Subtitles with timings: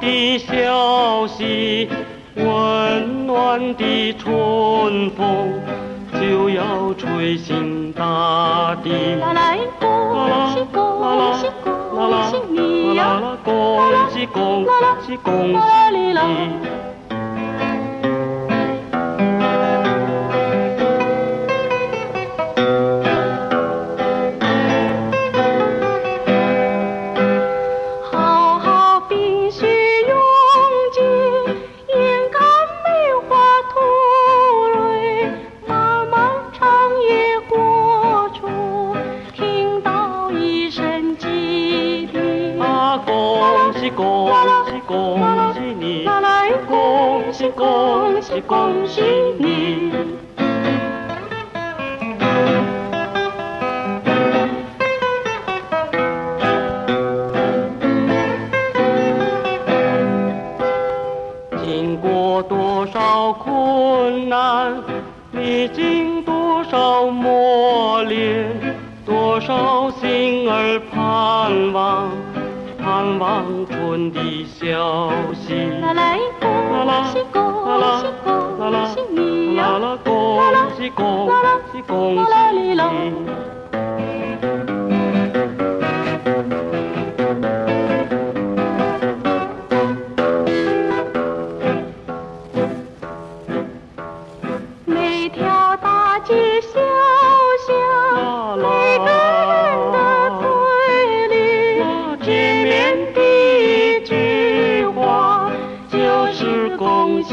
[0.00, 1.88] 的消息，
[2.36, 5.60] 温暖的春风
[6.20, 8.90] 就要吹醒大地。
[9.16, 9.86] 啦啦恭
[10.54, 13.20] 喜恭喜恭喜你呀！
[13.44, 14.66] 恭喜恭
[15.06, 15.58] 喜恭喜
[15.90, 16.77] 你！
[48.42, 49.27] 恭喜。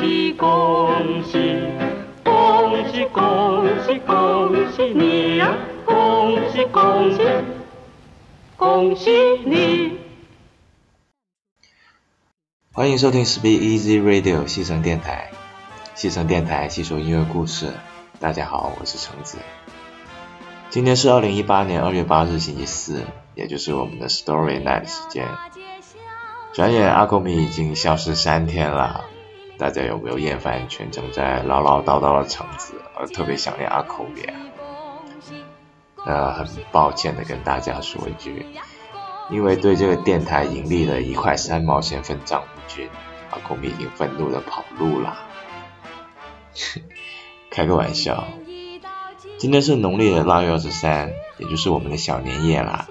[0.06, 1.40] 喜恭喜，
[2.24, 5.58] 恭喜恭喜恭喜你呀！
[5.84, 7.24] 恭喜恭喜
[8.56, 9.12] 恭喜
[9.48, 9.98] 你！
[12.72, 15.32] 欢迎收听 Speak Easy Radio 西城电台，
[15.96, 17.72] 西城电台细说音乐故事。
[18.20, 19.40] 大家好，我是橙子。
[20.70, 23.02] 今天是二零一八年二月八日星期四，
[23.34, 25.28] 也就是我们的 Story Night 时间。
[26.54, 29.06] 转眼阿口米已经消失三天了，
[29.58, 34.36] 大家有没有厌烦全程在唠唠叨叨的橙子，而特别想念阿口米啊？
[36.06, 38.46] 那很抱歉的跟大家说一句，
[39.30, 42.90] 因为对这个电台盈利的一块三毛钱分账不均，
[43.32, 45.18] 阿口米已经愤怒的跑路了。
[47.50, 48.28] 开个玩笑，
[49.38, 52.88] 今天是农历的腊月二十三，也就是我们的小年夜啦。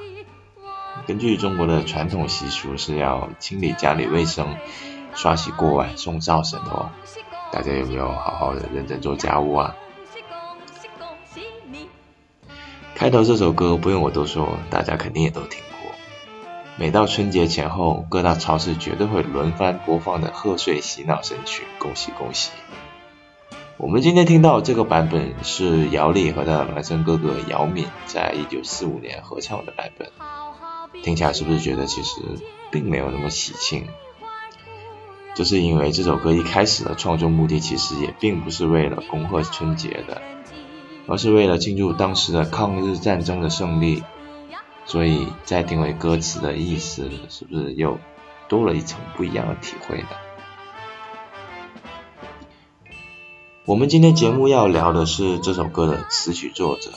[1.06, 4.56] 根据中国的传统习俗，是要清理家里卫生、
[5.14, 6.90] 刷洗锅碗、送灶神的哦。
[7.52, 9.74] 大家有没有好好的认真做家务啊？
[12.94, 15.92] 开头这首歌不用我多说，大家肯定也都听过。
[16.76, 22.50] 每到春节前后，各大超市绝对会轮番播放的贺岁洗脑神曲《恭喜恭喜》。
[23.76, 30.10] 我们今天听到这个版本是姚丽和她的孪生哥哥姚敏在一九四五年合唱的版本，
[31.02, 32.20] 听起来是不是觉得其实
[32.70, 33.88] 并没有那么喜庆？
[35.34, 40.22] 就是因为这首歌一开始的创作目的其实也并不是为了恭贺春节的，
[41.08, 44.04] 而是为了庆祝当时的抗日战争的胜利，
[44.86, 47.98] 所以再听回歌词的意思，是不是又
[48.48, 50.08] 多了一层不一样的体会呢？
[53.66, 56.90] 我们今天节目要聊的是这首歌的词曲作者，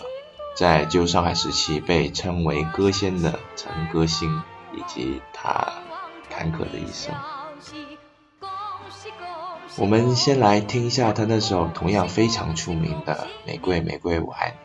[0.56, 4.30] 在旧上海时期被称为歌仙的陈歌辛，
[4.76, 5.74] 以及他
[6.30, 7.16] 坎坷的一生。
[9.80, 14.56] 我们先来听一下他那首同样非常出名的《玫瑰玫瑰我爱你》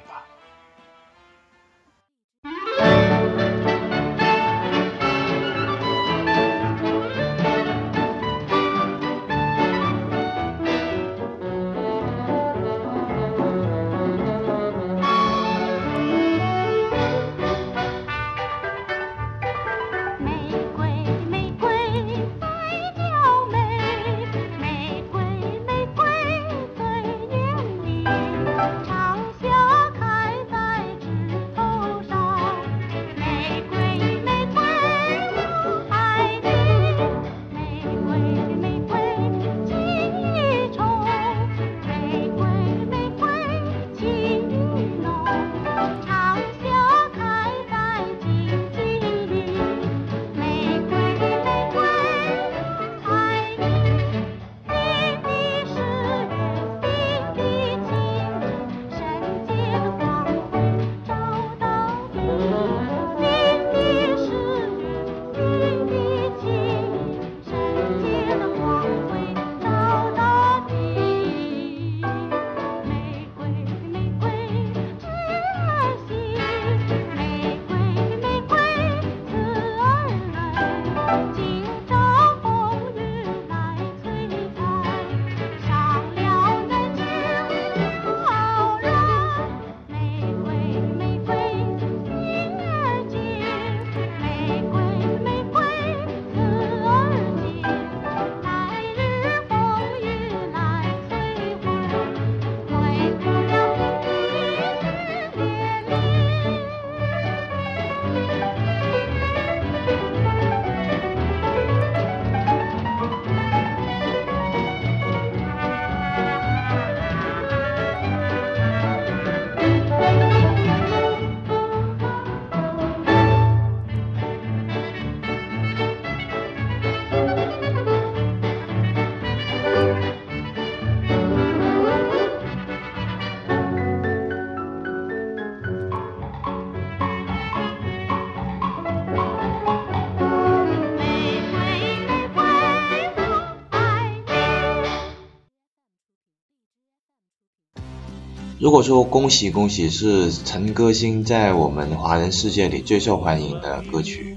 [148.62, 154.37] 如果说恭喜恭喜是陈歌辛在我们华人世界里最受欢迎的歌曲，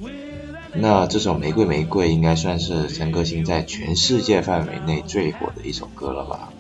[0.74, 6.52] 那这首玫瑰玫瑰应该算是陈歌辛在全世界范围内最火的一首歌了吧。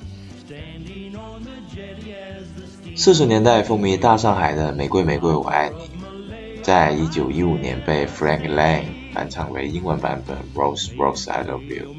[2.96, 11.96] 四十年代风靡大上海的玫瑰玫瑰我爱你，在一九一五年被 Frank Lang 翻唱为英文版本 Rose Rose I Love You。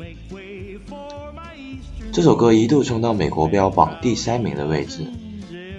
[2.12, 5.10] 这首歌一度冲到美国标榜第三名的位置。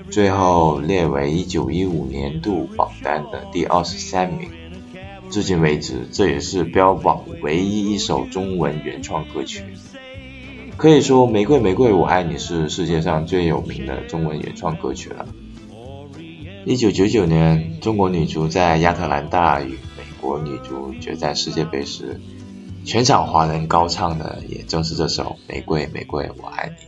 [0.10, 4.50] 最后列为一九一五年度榜单的第二十三名，
[5.30, 9.64] 至今为止，这也是标榜唯一一首中文原创歌曲。
[10.78, 15.26] 可以说，《玫瑰玫瑰我爱你》是世界上最有名的中文原创歌曲了。
[16.66, 22.20] 一九九九年，中国女足在亚特兰大与美国女足决战世界杯时，
[22.86, 26.86] 全场华人高唱的也正是这首《玫瑰玫瑰我爱你》。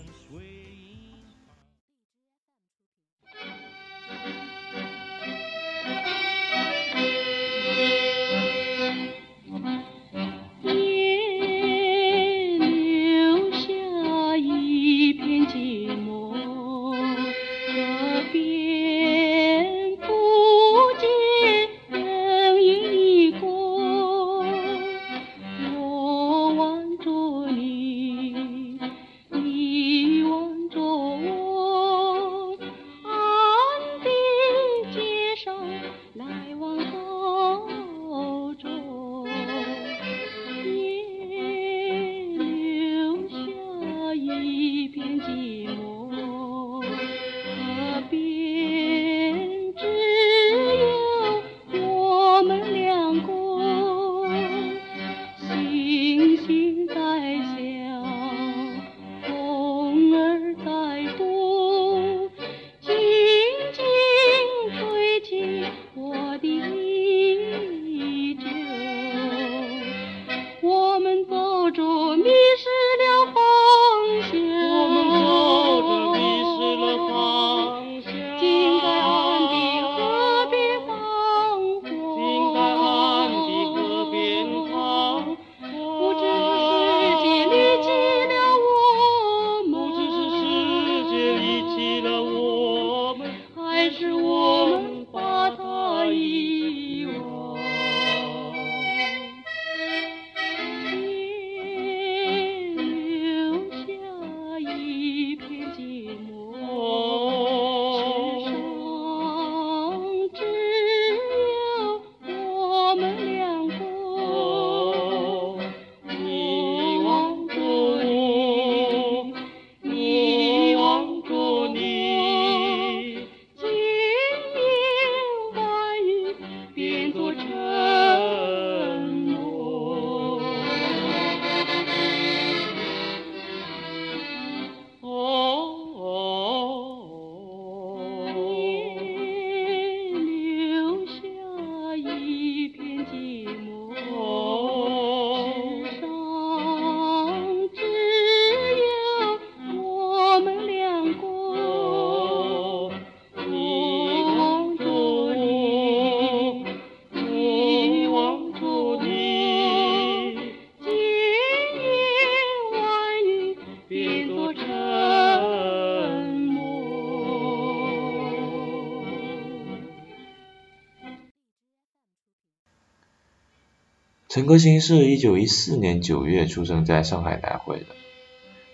[174.29, 177.87] 陈歌辛是一九一四年九月出生在上海南汇的，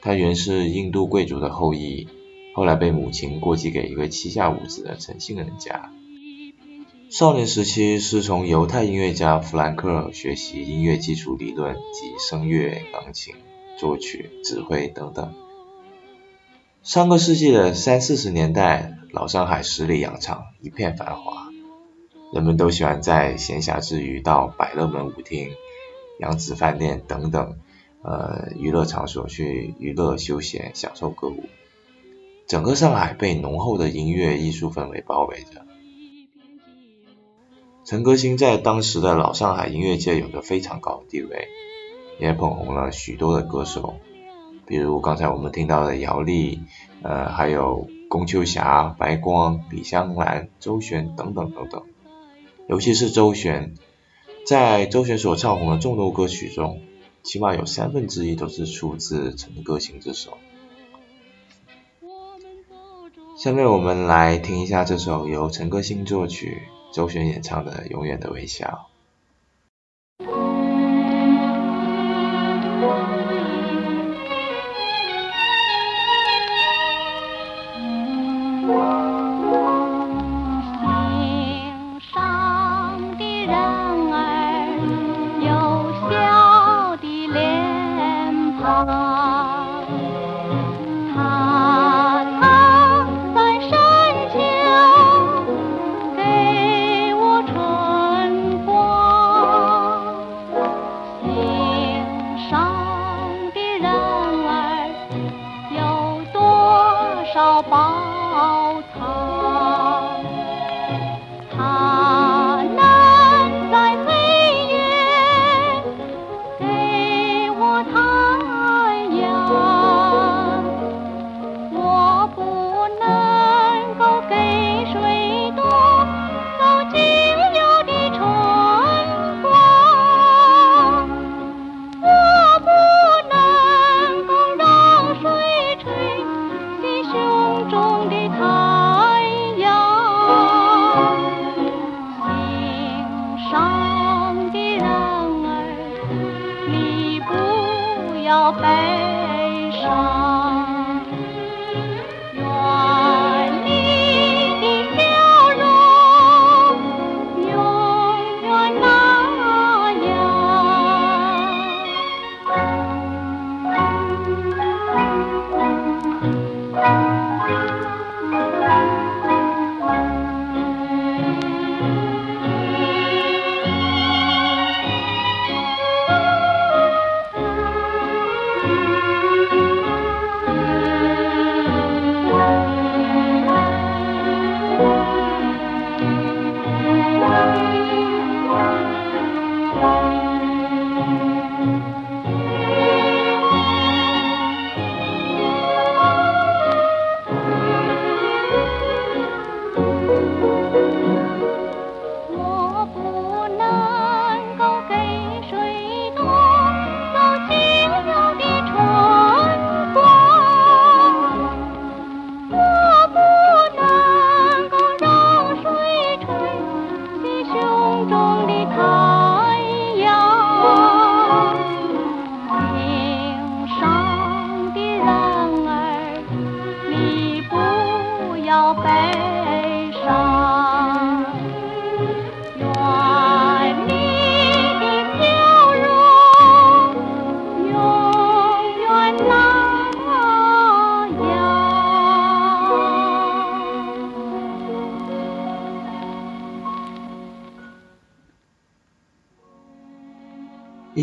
[0.01, 2.09] 他原是印度贵族的后裔，
[2.53, 5.93] 后来被母亲过继给一个膝下无子的陈姓人家。
[7.09, 13.33] 少年时期是从犹太音乐家弗兰克学习音乐基础理论及声乐、钢琴、
[13.77, 15.33] 作曲、指挥等等。
[16.83, 21.44] 上个世纪的三四十年代，老上海十里洋场一片繁华。
[22.33, 25.51] 人们都喜欢在闲暇之余到百乐门舞厅、
[26.19, 27.57] 扬子饭店等等
[28.01, 31.43] 呃娱乐场所去娱乐休闲、享受歌舞。
[32.47, 35.65] 整个上海被浓厚的音乐艺术氛围包围着。
[37.85, 41.47] 陈歌辛在当时的老上海音乐界有着非常高的地位，
[42.19, 43.95] 也捧红了许多的歌手，
[44.65, 46.61] 比如刚才我们听到的姚丽，
[47.03, 51.83] 呃，还有龚秋霞、白光、李香兰、周璇等等等等。
[52.67, 53.75] 尤其是周璇，
[54.45, 56.81] 在周璇所唱红的众多歌曲中，
[57.21, 60.37] 起码有三分之一都是出自陈歌辛之手。
[63.37, 68.89] 下面我们来听一下这首由陈歌星作曲、周璇演唱的《永远的微笑》。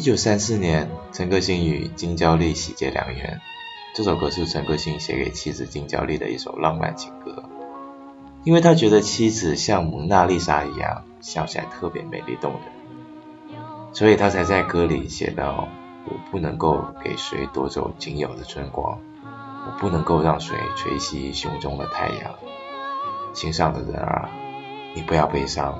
[0.02, 3.40] 一九三四年，陈歌辛与金娇丽喜结良缘。
[3.94, 7.44] 这首歌是陈歌辛写给妻子金娇丽的一首浪漫情歌，
[8.42, 13.54] 因为他觉得妻子像蒙娜丽莎一样，笑起来特别美丽动人，
[13.92, 15.68] 所以他才在歌里写道
[16.10, 22.34] ：“我不能够给谁夺走仅有的春光，我不能够让谁吹熄胸中的太阳。
[23.34, 24.28] 心上的人啊，
[24.96, 25.78] 你不要悲伤，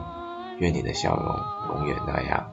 [0.59, 2.53] 愿你的笑容永远那样。”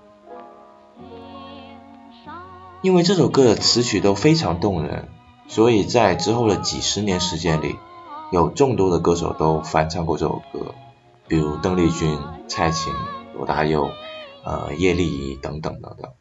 [2.81, 5.09] 因为这首歌的词曲都非常动人，
[5.49, 7.75] 所以在之后的几十年时间里，
[8.31, 10.73] 有众多的歌手都翻唱过这首歌，
[11.27, 12.17] 比如邓丽君、
[12.47, 12.93] 蔡琴、
[13.35, 13.91] 罗大佑、
[14.45, 16.11] 呃叶丽仪等等等等。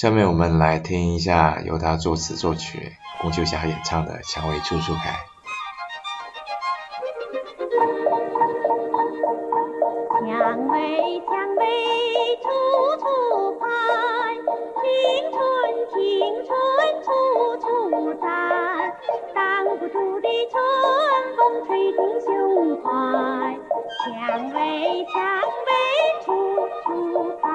[0.00, 5.10] 下面我们来听一下由他作词作曲、龚秋霞演唱的《蔷薇处处开》。
[10.26, 11.66] 蔷薇，蔷薇
[12.40, 12.48] 处
[12.96, 13.04] 处
[13.60, 13.68] 开，
[14.80, 14.88] 青
[15.32, 15.38] 春，
[15.92, 16.00] 青
[16.46, 16.48] 春
[17.04, 17.12] 处
[17.60, 18.24] 处在。
[19.34, 19.44] 挡
[19.78, 20.56] 不住的春
[21.36, 22.88] 风吹进胸怀，
[24.06, 25.20] 蔷薇，蔷
[25.66, 25.70] 薇
[26.24, 26.26] 处
[26.86, 26.88] 处
[27.42, 27.49] 开。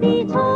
[0.00, 0.47] 不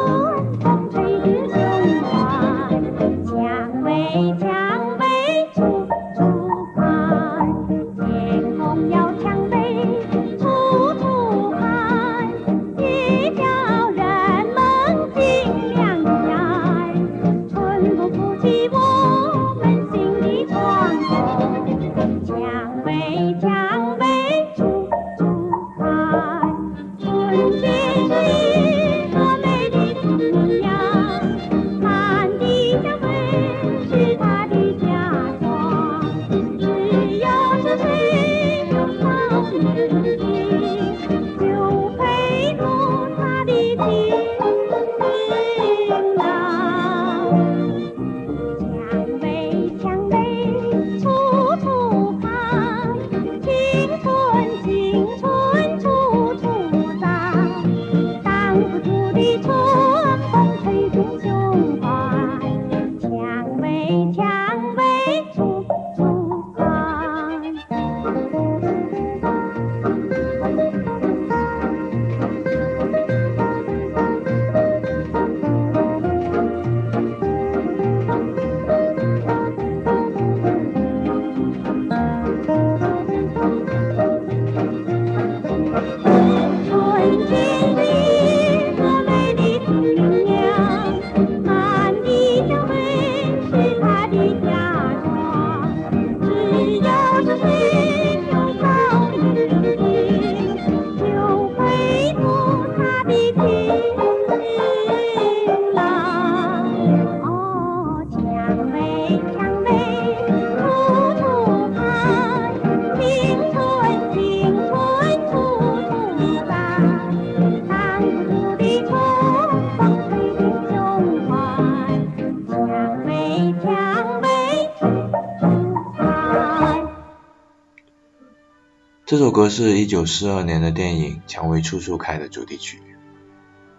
[129.12, 132.80] 这首歌是一九四二年的电影《蔷薇处处开》的主题曲。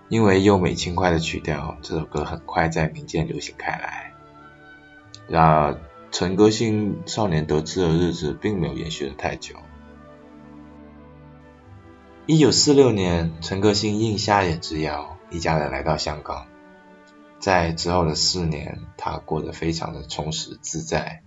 [0.07, 4.13] 因为优美轻快的曲调，这首歌很快在民间流行开来。
[5.27, 5.79] 然而，
[6.11, 9.55] 陈歌辛少年得志的日子并没有延续的太久。
[12.27, 16.45] 一九四六年，陈歌辛应瞎眼之邀，一家人来到香港。
[17.39, 21.22] 在之后的四年，他过得非常的充实自在。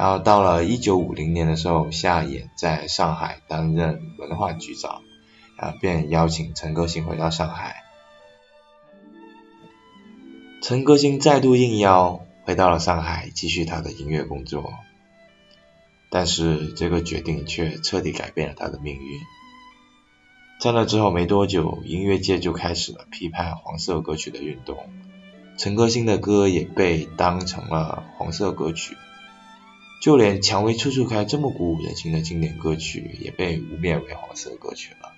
[0.00, 5.02] 然后到了一九五零年的时候，夏衍在上海担任文化局长，
[5.58, 7.82] 啊，便邀请陈歌辛回到上海。
[10.62, 14.72] 陈歌辛再度应邀回到了上海，继续他的音乐工作。
[16.08, 19.20] 但是这个决定却彻底改变了他的命运。
[20.62, 24.78] 在那之后没多久，音乐界就开始了批判黄色歌曲的运动，
[25.58, 28.96] 陈歌辛的歌也被当成了黄色歌曲。
[30.00, 35.12] 就连《蔷薇处处开》这么鼓舞人心的经典歌曲，也被污蔑为黄色歌曲了。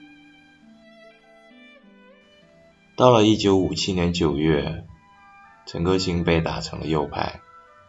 [2.97, 4.85] 到了一九五七年九月，
[5.67, 7.41] 陈歌辛被打成了右派，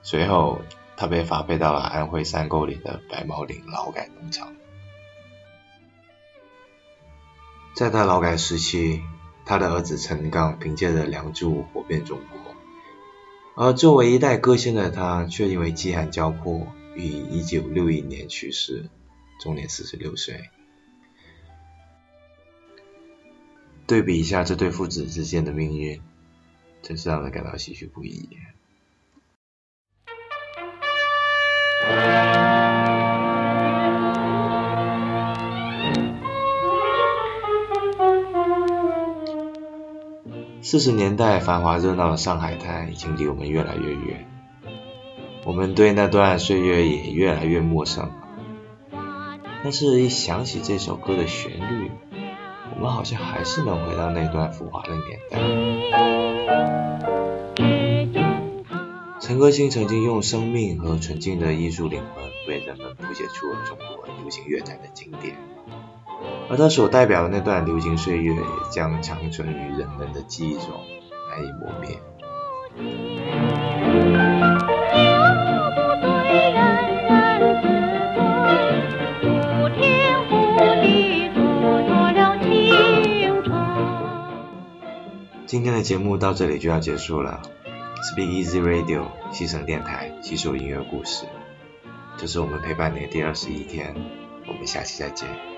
[0.03, 0.61] 随后
[0.95, 4.53] 他被发配到了安徽山沟里的白毛岭劳改农场。
[7.75, 9.01] 在他劳改时期，
[9.45, 18.89] 他的儿子陈刚凭借着《梁祝》火遍中国，而作为一代歌星的他，却因为饥寒交迫，于一九六一年去世，
[19.39, 20.49] 终年四十六岁。
[23.85, 26.01] 对比一下这对父子之间的命运，
[26.81, 28.29] 真是让人感到唏嘘不已。
[40.61, 44.25] 四十年代繁华热闹的上海滩已经离我们越来越远，
[45.45, 48.11] 我们对那段岁月也越来越陌生。
[49.63, 51.91] 但是，一想起这首歌的旋律，
[52.75, 55.39] 我们好像还是能回到那段浮华的年代。
[59.19, 65.35] 陈歌辛曾经用生命和纯净的艺术灵魂，为人们谱写出了中国流行乐坛的经典。
[66.49, 70.69] 而他所代表的那段流行岁月，也将长存于人们的记忆中，
[71.29, 71.99] 难以磨灭。
[85.53, 87.39] 今天的节目到这里就要结束了。
[88.01, 91.27] Speak Easy Radio 西城电台，吸收音乐故事，
[92.17, 93.93] 这是我们陪伴你的第二十一天，
[94.47, 95.52] 我们下期再见。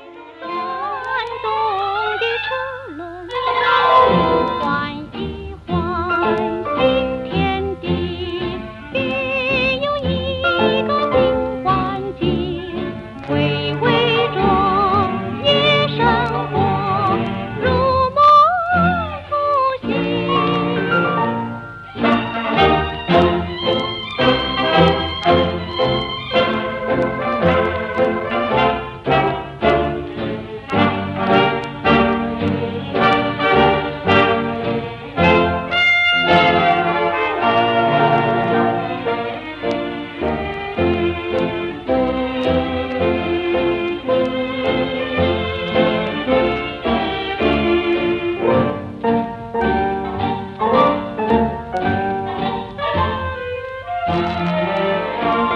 [54.37, 55.54] Música